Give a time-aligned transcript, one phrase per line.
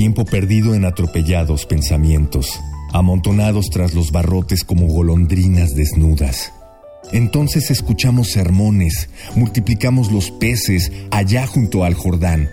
[0.00, 2.58] tiempo perdido en atropellados pensamientos,
[2.94, 6.54] amontonados tras los barrotes como golondrinas desnudas.
[7.12, 12.48] Entonces escuchamos sermones, multiplicamos los peces allá junto al Jordán,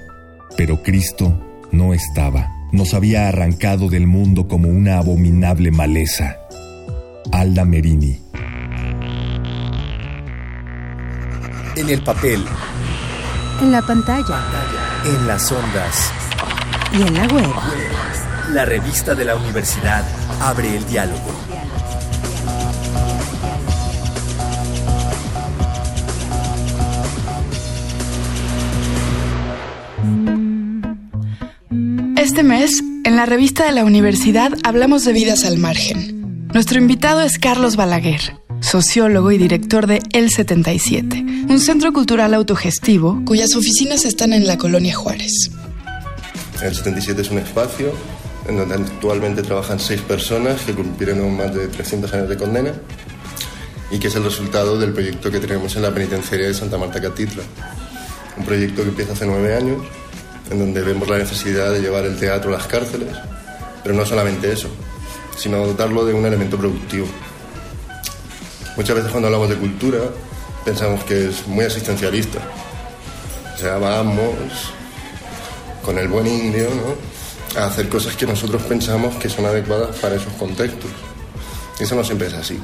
[0.58, 6.36] pero Cristo no estaba, nos había arrancado del mundo como una abominable maleza.
[7.32, 8.20] Alda Merini.
[11.78, 12.44] En el papel.
[13.62, 14.42] En la pantalla.
[15.06, 16.27] En las ondas.
[16.94, 17.46] Y en la web.
[18.54, 20.04] La revista de la universidad
[20.42, 21.32] abre el diálogo.
[32.16, 36.48] Este mes, en la revista de la universidad hablamos de vidas al margen.
[36.54, 43.22] Nuestro invitado es Carlos Balaguer, sociólogo y director de El 77, un centro cultural autogestivo
[43.26, 45.52] cuyas oficinas están en la colonia Juárez.
[46.62, 47.92] El 77 es un espacio
[48.48, 52.74] en donde actualmente trabajan seis personas que cumplieron más de 300 años de condena
[53.92, 57.00] y que es el resultado del proyecto que tenemos en la penitenciaria de Santa Marta
[57.00, 57.44] Catitla.
[58.38, 59.84] Un proyecto que empieza hace nueve años,
[60.50, 63.16] en donde vemos la necesidad de llevar el teatro a las cárceles,
[63.84, 64.70] pero no solamente eso,
[65.38, 67.08] sino dotarlo de un elemento productivo.
[68.76, 70.00] Muchas veces cuando hablamos de cultura
[70.66, 72.40] pensamos que es muy asistencialista.
[73.56, 74.74] O sea, vamos
[75.88, 77.62] con el buen indio ¿no?
[77.62, 80.92] a hacer cosas que nosotros pensamos que son adecuadas para esos contextos.
[81.80, 82.60] Eso no siempre es así.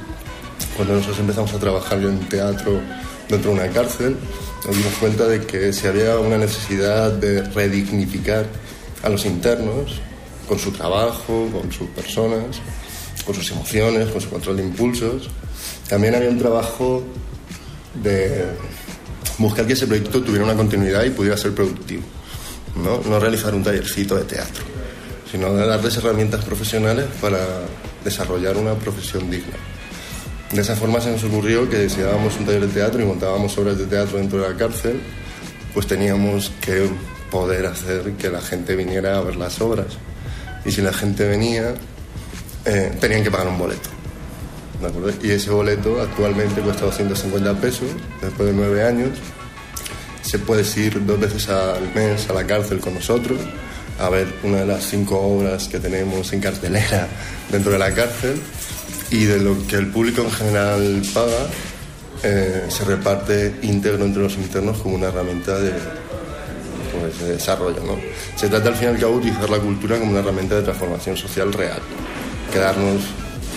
[0.76, 2.82] Cuando nosotros empezamos a trabajar en teatro
[3.30, 4.18] dentro de una cárcel,
[4.66, 8.46] nos dimos cuenta de que si había una necesidad de redignificar
[9.04, 10.02] a los internos
[10.46, 12.60] con su trabajo, con sus personas,
[13.26, 15.30] con sus emociones, con su control de impulsos,
[15.88, 17.02] también había un trabajo
[18.04, 18.48] de
[19.38, 22.04] buscar que ese proyecto tuviera una continuidad y pudiera ser productivo.
[22.76, 24.64] No, no realizar un tallercito de teatro,
[25.32, 27.40] sino darles herramientas profesionales para
[28.04, 29.56] desarrollar una profesión digna.
[30.52, 33.58] De esa forma se nos ocurrió que si dábamos un taller de teatro y montábamos
[33.58, 35.00] obras de teatro dentro de la cárcel,
[35.74, 36.90] pues teníamos que
[37.32, 39.88] poder hacer que la gente viniera a ver las obras.
[40.66, 41.74] Y si la gente venía,
[42.66, 43.90] eh, tenían que pagar un boleto.
[44.84, 45.12] ¿de acuerdo?
[45.24, 47.88] Y ese boleto actualmente cuesta 250 pesos,
[48.22, 49.10] después de nueve años.
[50.34, 53.40] Se puede ir dos veces al mes a la cárcel con nosotros
[54.00, 57.08] a ver una de las cinco obras que tenemos en cartelera
[57.52, 58.42] dentro de la cárcel
[59.12, 61.46] y de lo que el público en general paga
[62.24, 65.72] eh, se reparte íntegro entre los internos como una herramienta de,
[67.00, 67.84] pues, de desarrollo.
[68.36, 71.16] Se trata al fin y cabo de utilizar la cultura como una herramienta de transformación
[71.16, 71.80] social real,
[72.52, 73.04] quedarnos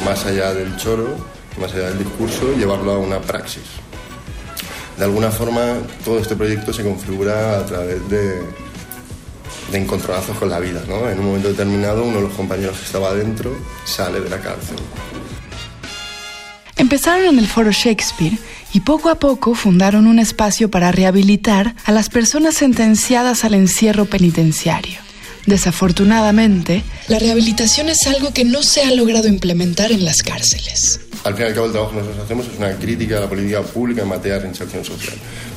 [0.04, 1.16] más allá del choro,
[1.58, 3.85] más allá del discurso llevarlo a una praxis.
[4.96, 5.74] De alguna forma
[6.04, 8.40] todo este proyecto se configura a través de,
[9.70, 10.82] de encontronazos con la vida.
[11.10, 13.54] En un momento determinado uno de los compañeros que estaba adentro
[13.84, 14.76] sale de la cárcel.
[16.76, 18.38] Empezaron en el Foro Shakespeare
[18.72, 24.04] y poco a poco fundaron un espacio para rehabilitar a las personas sentenciadas al encierro
[24.04, 25.05] penitenciario.
[25.46, 31.00] Desafortunadamente, la rehabilitación es algo que no se ha logrado implementar en las cárceles.
[31.22, 33.28] Al fin y al cabo, el trabajo que nosotros hacemos es una crítica a la
[33.28, 35.14] política pública en materia de reinserción social.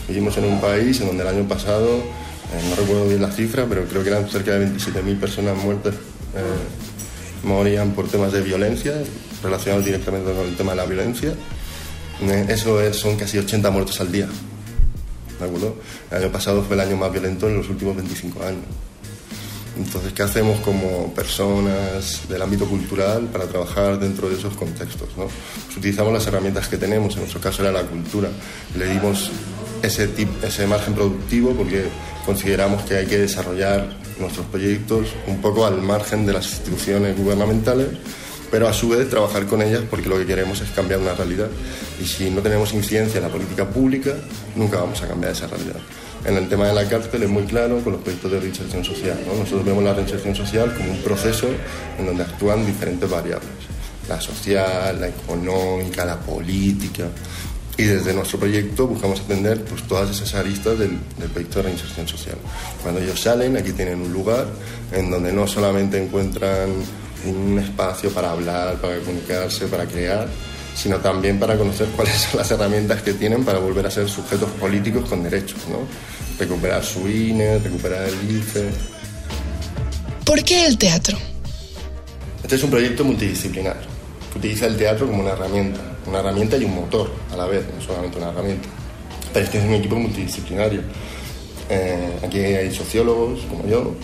[0.07, 3.66] Vivimos en un país en donde el año pasado, eh, no recuerdo bien la cifra,
[3.67, 8.94] pero creo que eran cerca de 27.000 personas muertas, eh, morían por temas de violencia,
[9.41, 11.33] relacionados directamente con el tema de la violencia.
[12.22, 14.28] Eh, eso es, son casi 80 muertos al día.
[15.39, 15.78] ¿De acuerdo?
[16.11, 18.66] El año pasado fue el año más violento en los últimos 25 años.
[19.79, 25.07] Entonces, ¿qué hacemos como personas del ámbito cultural para trabajar dentro de esos contextos?
[25.16, 25.31] Pues
[25.78, 28.28] utilizamos las herramientas que tenemos, en nuestro caso era la cultura.
[28.78, 29.31] Le dimos
[29.81, 30.09] ese,
[30.44, 31.85] ese margen productivo porque
[32.25, 33.88] consideramos que hay que desarrollar
[34.19, 37.87] nuestros proyectos un poco al margen de las instituciones gubernamentales,
[38.52, 41.47] pero a su vez trabajar con ellas porque lo que queremos es cambiar una realidad.
[42.03, 44.14] Y si no tenemos incidencia en la política pública,
[44.58, 45.79] nunca vamos a cambiar esa realidad.
[46.25, 49.17] En el tema de la cárcel es muy claro con los proyectos de reinserción social.
[49.25, 49.35] ¿no?
[49.35, 51.47] Nosotros vemos la reinserción social como un proceso
[51.97, 53.49] en donde actúan diferentes variables.
[54.07, 57.05] La social, la económica, la política.
[57.77, 62.07] Y desde nuestro proyecto buscamos atender pues, todas esas aristas del, del proyecto de reinserción
[62.07, 62.35] social.
[62.83, 64.47] Cuando ellos salen, aquí tienen un lugar
[64.91, 66.69] en donde no solamente encuentran
[67.25, 70.27] un espacio para hablar, para comunicarse, para crear,
[70.81, 74.49] sino también para conocer cuáles son las herramientas que tienen para volver a ser sujetos
[74.52, 75.79] políticos con derechos, ¿no?
[76.40, 78.70] Recuperar su INE, recuperar el IFE.
[80.23, 81.17] ¿Por qué el teatro?
[82.41, 83.78] Este es un proyecto multidisciplinar
[84.31, 87.66] que utiliza el teatro como una herramienta, una herramienta y un motor a la vez,
[87.76, 88.70] no solamente una herramienta.
[89.34, 90.81] Pero este es un equipo multidisciplinario.
[91.70, 93.96] Eh, aquí hay sociólogos como yo,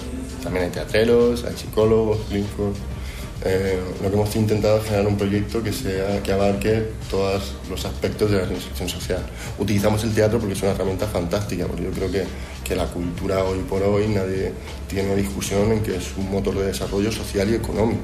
[0.43, 2.77] también hay teatreros, hay psicólogos, clínicos.
[3.43, 7.83] Eh, lo que hemos intentado es generar un proyecto que, sea, que abarque todos los
[7.85, 9.25] aspectos de la reinserción social.
[9.59, 12.23] Utilizamos el teatro porque es una herramienta fantástica, porque yo creo que,
[12.63, 14.53] que la cultura hoy por hoy nadie
[14.87, 18.03] tiene discusión en que es un motor de desarrollo social y económico.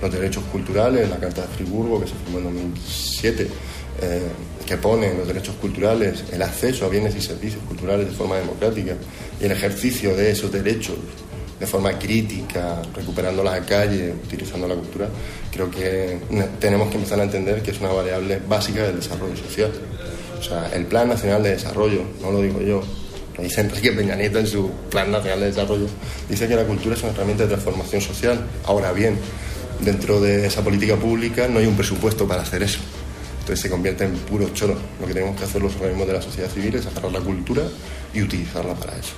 [0.00, 3.48] Los derechos culturales, la Carta de Friburgo, que se firmó en 2007,
[4.02, 4.20] eh,
[4.66, 8.94] que pone los derechos culturales el acceso a bienes y servicios culturales de forma democrática
[9.40, 10.96] y el ejercicio de esos derechos
[11.60, 15.08] de forma crítica, recuperando la calle, utilizando la cultura,
[15.52, 16.18] creo que
[16.58, 19.70] tenemos que empezar a entender que es una variable básica del desarrollo social.
[20.38, 22.82] O sea, el Plan Nacional de Desarrollo, no lo digo yo,
[23.36, 25.86] lo dice Enrique Peña Nieto en su Plan Nacional de Desarrollo,
[26.30, 28.40] dice que la cultura es una herramienta de transformación social.
[28.64, 29.18] Ahora bien,
[29.80, 32.80] dentro de esa política pública no hay un presupuesto para hacer eso.
[33.40, 34.76] Entonces se convierte en puro choro.
[34.98, 37.64] Lo que tenemos que hacer los organismos de la sociedad civil es agarrar la cultura
[38.14, 39.12] y utilizarla para eso.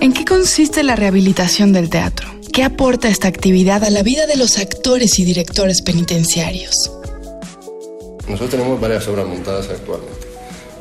[0.00, 2.28] ¿En qué consiste la rehabilitación del teatro?
[2.52, 6.92] ¿Qué aporta esta actividad a la vida de los actores y directores penitenciarios?
[8.28, 10.26] Nosotros tenemos varias obras montadas actualmente.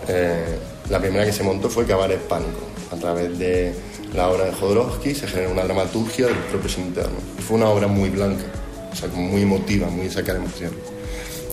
[0.10, 0.58] Eh,
[0.90, 2.60] la primera que se montó fue Cabaret Pánico.
[2.92, 3.74] A través de
[4.14, 7.22] la obra de Jodorowsky se generó una dramaturgia de los propios internos.
[7.48, 8.44] Fue una obra muy blanca,
[8.92, 10.72] o sea, muy emotiva, muy sacar emoción.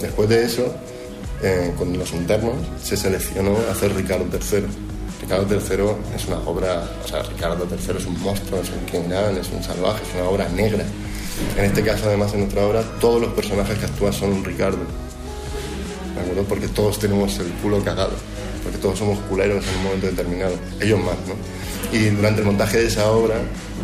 [0.00, 0.74] Después de eso,
[1.42, 4.91] eh, con los internos, se seleccionó hacer Ricardo III
[5.22, 9.38] Ricardo III es una obra, o sea, Ricardo III es un monstruo, es un criminal,
[9.38, 10.84] es un salvaje, es una obra negra.
[11.56, 14.78] En este caso, además, en nuestra obra, todos los personajes que actúan son un Ricardo.
[16.14, 16.42] ¿De acuerdo?
[16.44, 18.12] Porque todos tenemos el culo cagado,
[18.62, 21.96] porque todos somos culeros en un momento determinado, ellos más, ¿no?
[21.96, 23.36] Y durante el montaje de esa obra,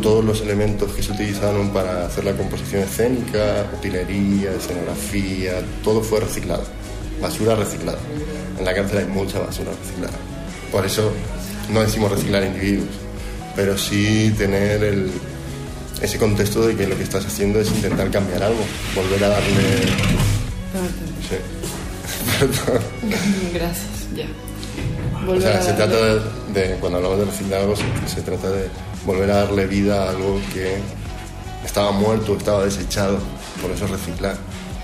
[0.03, 6.21] todos los elementos que se utilizaron para hacer la composición escénica, utilería, escenografía, todo fue
[6.21, 6.65] reciclado.
[7.21, 7.99] Basura reciclada.
[8.59, 10.17] En la cárcel hay mucha basura reciclada.
[10.71, 11.13] Por eso
[11.71, 12.89] no decimos reciclar individuos,
[13.57, 15.11] pero sí tener el,
[16.03, 18.61] ese contexto de que lo que estás haciendo es intentar cambiar algo,
[18.95, 19.83] volver a darle...
[21.29, 21.37] Sí.
[23.53, 24.27] Gracias, ya.
[25.27, 25.97] o sea, se trata
[26.55, 28.69] de, cuando hablamos de reciclar algo, se, trata de
[29.05, 30.77] volver a darle vida a algo que
[31.65, 33.19] estaba muerto, estaba desechado,
[33.61, 34.37] por eso reciclar,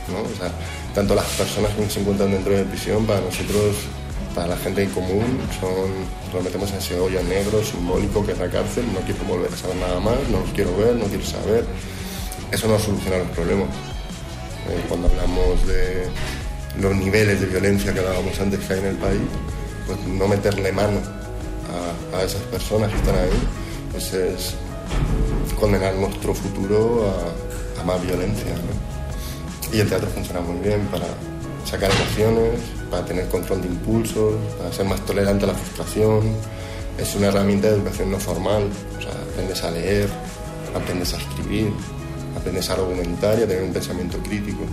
[0.08, 0.20] ¿no?
[0.20, 0.50] O sea,
[0.94, 3.76] tanto las personas que se encuentran dentro de prisión, para nosotros
[4.34, 8.50] para la gente en común son, metemos en ese hoyo negro simbólico que es la
[8.50, 11.64] cárcel, no quiero volver a saber nada más, no quiero ver, no quiero saber.
[12.50, 13.69] Eso no soluciona los problemas.
[14.69, 16.08] Eh, cuando hablamos de
[16.81, 19.20] los niveles de violencia que hablábamos antes que hay en el país,
[19.86, 21.00] pues no meterle mano
[22.12, 23.48] a, esas personas que están ahí,
[23.92, 24.54] pues es
[25.58, 27.12] condenar nuestro futuro
[27.81, 28.54] a, más violencia.
[29.72, 31.06] Y el teatro funciona muy bien para
[31.64, 36.22] sacar emociones, para tener control de impulsos, para ser más tolerante a la frustración.
[36.99, 38.69] Es una herramienta de educación no formal,
[39.32, 40.08] aprendes a leer,
[40.75, 41.72] aprendes a escribir,
[42.37, 44.64] aprendes a argumentar y a tener un pensamiento crítico.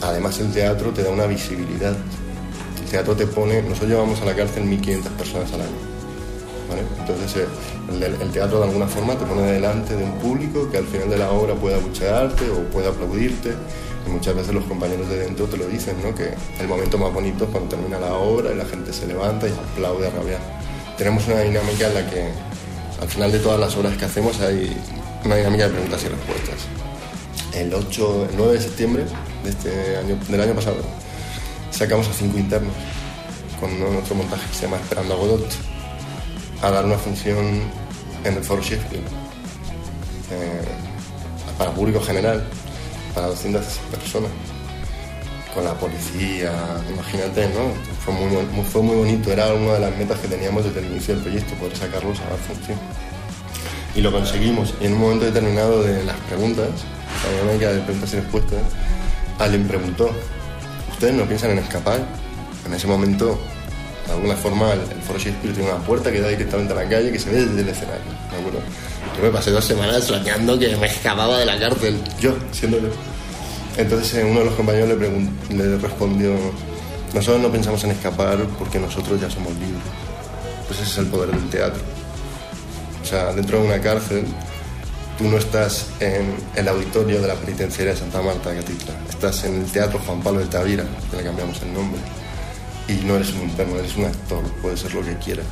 [0.00, 1.94] Además el teatro te da una visibilidad.
[2.82, 5.91] El teatro te pone, nosotros llevamos a la cárcel 1.500 personas al año.
[6.78, 10.86] Entonces eh, el, teatro de alguna forma te pone delante de un público que al
[10.86, 13.54] final de la obra pueda abuchearte o pueda aplaudirte
[14.06, 16.14] y muchas veces los compañeros de dentro te lo dicen, ¿no?
[16.14, 19.48] que el momento más bonito es cuando termina la obra y la gente se levanta
[19.48, 20.40] y aplaude a rabiar.
[20.96, 22.28] Tenemos una dinámica en la que
[23.00, 24.76] al final de todas las obras que hacemos hay
[25.24, 26.56] una dinámica de preguntas y respuestas.
[27.54, 29.04] El, 8, el 9 de septiembre
[29.44, 30.76] de este año, del año pasado
[31.70, 32.72] sacamos a cinco internos
[33.58, 35.71] con otro montaje que se llama Esperando a Godot
[36.62, 37.60] a dar una función
[38.24, 39.02] en el Foro Shakespeare
[40.30, 40.62] eh,
[41.58, 42.44] para público general
[43.14, 44.30] para 200 personas
[45.54, 46.52] con la policía,
[46.90, 47.74] imagínate, ¿no?
[48.04, 51.14] Fue muy, fue muy bonito, era una de las metas que teníamos desde el inicio
[51.14, 52.78] del proyecto, poder sacarlos a dar función.
[53.94, 54.72] Y lo conseguimos.
[54.80, 56.68] Y en un momento determinado de las preguntas,
[57.22, 58.62] la dinámica de preguntas y respuestas,
[59.38, 60.10] alguien preguntó,
[60.90, 62.00] ¿ustedes no piensan en escapar?
[62.64, 63.38] En ese momento,
[64.06, 67.12] de alguna forma, el, Foro Shakespeare tiene una puerta que da directamente a la calle
[67.12, 68.60] que se ve desde el escenario, ¿me acuerdo?
[69.16, 72.88] Yo me pasé dos semanas soñando que me escapaba de la cárcel, yo, siendo yo.
[73.76, 74.98] Entonces eh, uno de los compañeros
[75.50, 76.34] le, respondió,
[77.14, 79.82] nosotros no pensamos en escapar porque nosotros ya somos libres.
[80.66, 81.80] Pues ese es el poder del teatro.
[83.02, 84.24] O sea, dentro de una cárcel,
[85.18, 88.94] tú no estás en el auditorio de la penitenciaria de Santa Marta, Catitla.
[89.08, 92.00] Estás en el Teatro Juan Pablo de Tavira, que le cambiamos el nombre.
[92.88, 95.46] Y no eres un interno, eres un actor, puedes ser lo que quieras.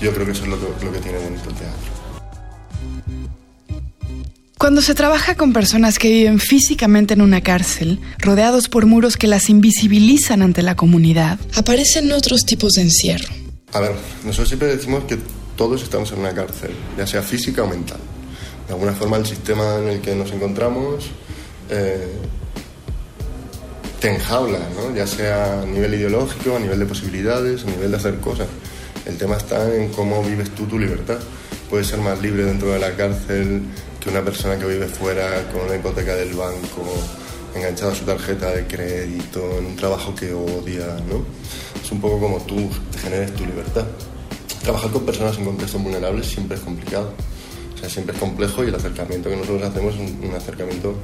[0.00, 1.98] Yo creo que eso es lo que, lo que tiene bonito el teatro.
[4.58, 9.28] Cuando se trabaja con personas que viven físicamente en una cárcel, rodeados por muros que
[9.28, 13.32] las invisibilizan ante la comunidad, aparecen otros tipos de encierro.
[13.72, 13.92] A ver,
[14.24, 15.16] nosotros siempre decimos que
[15.56, 17.98] todos estamos en una cárcel, ya sea física o mental.
[18.66, 21.06] de alguna forma el sistema en el que nos encontramos
[21.70, 22.12] eh,
[24.00, 24.94] te enjaula, ¿no?
[24.94, 28.46] ya sea a nivel ideológico, a nivel de posibilidades, a nivel de hacer cosas.
[29.06, 31.18] El tema está en cómo vives tú tu libertad.
[31.68, 33.62] Puedes ser más libre dentro de la cárcel
[34.00, 36.84] que una persona que vive fuera con una hipoteca del banco,
[37.54, 41.24] enganchada a su tarjeta de crédito, en un trabajo que odia, ¿no?
[41.82, 43.84] Es un poco como tú te generes tu libertad.
[44.62, 47.12] Trabajar con personas en contextos vulnerables siempre es complicado.
[47.78, 50.96] O sea, siempre es complejo y el acercamiento que nosotros hacemos es un, acercamiento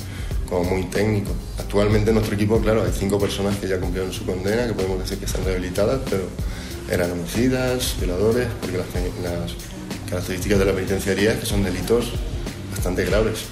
[0.49, 1.31] como muy técnico.
[1.57, 4.99] Actualmente en nuestro equipo, claro, hay cinco personas que ya cumplieron su condena, que podemos
[4.99, 6.25] decir que están rehabilitadas, pero
[6.91, 8.87] eran homicidas, violadores, porque las,
[10.11, 12.07] características de la penitenciaría es que son delitos
[12.73, 13.45] bastante graves.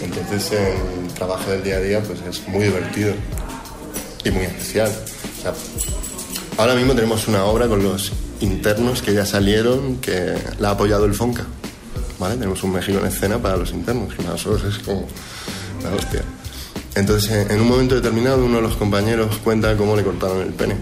[0.00, 3.12] Entonces el trabajo del día a día pues es muy divertido
[4.24, 4.90] y muy especial.
[6.56, 8.10] ahora mismo tenemos una obra con los
[8.40, 11.46] internos que ya salieron, que la ha apoyado el FONCA.
[12.24, 12.36] ¿Vale?
[12.36, 15.06] Tenemos un México en escena para los internos, que para nosotros es como
[15.82, 16.22] la hostia.
[16.94, 20.74] Entonces, en un momento determinado, uno de los compañeros cuenta cómo le cortaron el pene.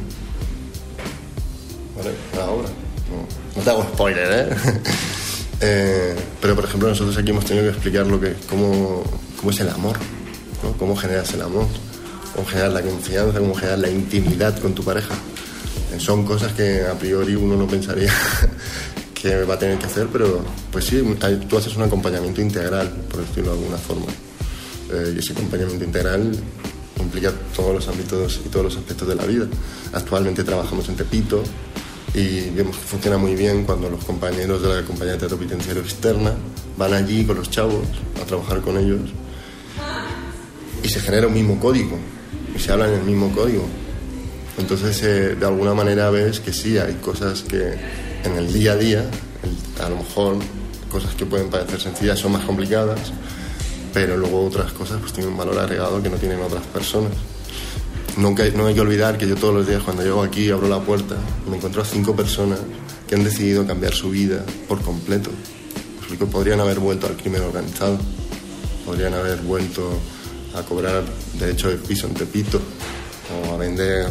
[1.97, 2.11] ¿Vale?
[2.37, 2.69] La obra.
[2.69, 4.57] No, no te hago spoiler, ¿eh?
[5.65, 9.05] Eh, pero, por ejemplo, nosotros aquí hemos tenido que explicar lo que, cómo,
[9.37, 9.97] cómo es el amor,
[10.61, 10.73] ¿no?
[10.73, 11.69] cómo generas el amor,
[12.35, 15.15] cómo generas la confianza, cómo generas la intimidad con tu pareja.
[15.93, 18.13] Eh, son cosas que a priori uno no pensaría
[19.23, 21.01] que va a tener que hacer, pero pues sí,
[21.49, 24.07] tú haces un acompañamiento integral, por decirlo de alguna forma.
[24.93, 26.37] Eh, y ese acompañamiento integral
[27.01, 29.47] implica todos los ámbitos y todos los aspectos de la vida.
[29.93, 31.45] Actualmente trabajamos en Tepito,
[32.15, 35.83] y vemos que funciona muy bien cuando los compañeros de la compañía de teatro penitenciario
[35.83, 36.35] externa
[36.77, 37.87] van allí con los chavos
[38.21, 39.01] a trabajar con ellos
[40.83, 41.99] y se genera un mismo código
[42.55, 43.67] y se habla en el mismo código.
[44.59, 47.77] Entonces, eh, de alguna manera ves que sí, hay cosas que
[48.25, 49.05] en el día a día,
[49.83, 50.37] a lo mejor
[50.91, 53.13] cosas que pueden parecer sencillas son más complicadas,
[53.93, 57.13] pero luego otras cosas pues tienen un valor agregado que no tienen otras personas.
[58.17, 60.81] Nunca, no hay que olvidar que yo todos los días cuando llego aquí abro la
[60.81, 61.17] puerta
[61.49, 62.59] me encuentro a cinco personas
[63.09, 65.31] que han decidido cambiar su vida por completo.
[65.99, 67.99] Porque podrían haber vuelto al crimen organizado,
[68.85, 69.99] podrían haber vuelto
[70.55, 71.05] a cobrar
[71.39, 72.61] derecho de piso en Tepito
[73.49, 74.11] o a vender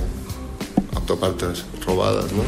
[0.95, 2.41] autopartes robadas, ¿no?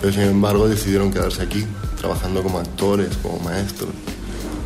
[0.00, 1.64] Pero sin embargo decidieron quedarse aquí,
[1.98, 3.90] trabajando como actores, como maestros,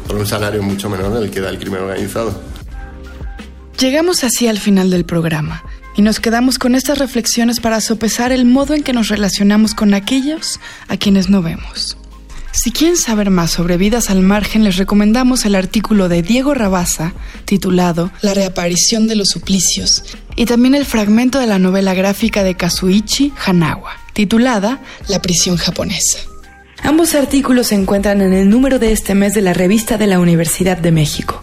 [0.06, 2.38] por un salario mucho menor del que da el crimen organizado.
[3.78, 5.64] Llegamos así al final del programa.
[5.94, 9.92] Y nos quedamos con estas reflexiones para sopesar el modo en que nos relacionamos con
[9.92, 10.58] aquellos
[10.88, 11.98] a quienes no vemos.
[12.52, 17.14] Si quieren saber más sobre vidas al margen, les recomendamos el artículo de Diego Rabasa
[17.46, 20.04] titulado La reaparición de los suplicios
[20.36, 26.18] y también el fragmento de la novela gráfica de Kazuichi Hanawa titulada La prisión japonesa.
[26.82, 30.18] Ambos artículos se encuentran en el número de este mes de la revista de la
[30.18, 31.40] Universidad de México.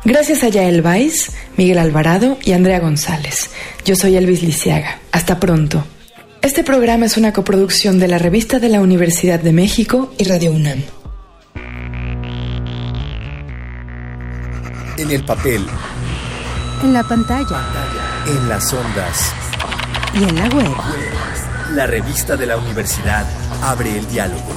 [0.08, 3.50] Gracias a Yael Vais, Miguel Alvarado y Andrea González.
[3.84, 5.02] Yo soy Elvis Lisiaga.
[5.12, 5.86] Hasta pronto.
[6.42, 10.54] Este programa es una coproducción de la Revista de la Universidad de México y Radio
[10.54, 10.82] UNAM.
[14.98, 15.68] En el papel.
[16.84, 17.66] En la pantalla.
[18.28, 19.34] En las ondas.
[20.14, 20.72] Y en la web.
[21.76, 23.26] La revista de la universidad
[23.62, 24.57] abre el diálogo.